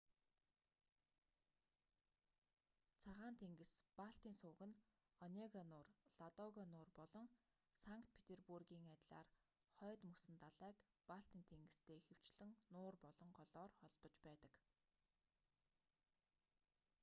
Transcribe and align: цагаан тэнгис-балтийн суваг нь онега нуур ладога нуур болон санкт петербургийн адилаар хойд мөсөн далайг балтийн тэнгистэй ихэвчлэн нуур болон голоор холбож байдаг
цагаан 3.03 3.35
тэнгис-балтийн 3.41 4.35
суваг 4.41 4.61
нь 4.69 4.79
онега 5.25 5.63
нуур 5.71 5.87
ладога 6.21 6.63
нуур 6.73 6.89
болон 6.99 7.27
санкт 7.83 8.07
петербургийн 8.15 8.85
адилаар 8.95 9.27
хойд 9.77 9.99
мөсөн 10.09 10.35
далайг 10.45 10.77
балтийн 11.09 11.43
тэнгистэй 11.51 11.97
ихэвчлэн 11.99 12.51
нуур 12.73 12.95
болон 13.05 13.29
голоор 13.39 13.71
холбож 13.79 14.15
байдаг 14.25 14.53